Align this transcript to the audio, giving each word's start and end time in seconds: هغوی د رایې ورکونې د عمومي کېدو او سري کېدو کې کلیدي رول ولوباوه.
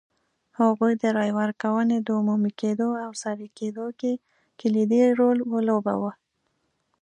هغوی 0.59 0.93
د 1.01 1.03
رایې 1.17 1.33
ورکونې 1.39 1.97
د 2.01 2.07
عمومي 2.19 2.51
کېدو 2.61 2.89
او 3.05 3.11
سري 3.23 3.47
کېدو 3.59 3.85
کې 3.99 4.11
کلیدي 4.59 5.01
رول 5.19 5.37
ولوباوه. 5.53 6.11